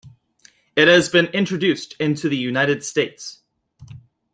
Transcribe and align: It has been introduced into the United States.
It 0.75 0.87
has 0.87 1.09
been 1.09 1.27
introduced 1.27 1.93
into 1.99 2.27
the 2.27 2.35
United 2.35 2.83
States. 2.83 3.41